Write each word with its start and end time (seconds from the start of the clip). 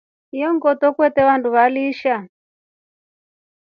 Iyo 0.35 0.49
ngoto 0.55 0.85
kuvetre 0.95 1.23
vandu 1.29 1.47
vatrisha. 1.55 2.15